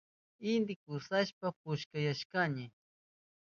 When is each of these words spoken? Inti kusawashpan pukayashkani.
Inti 0.51 0.73
kusawashpan 0.81 1.53
pukayashkani. 1.59 2.63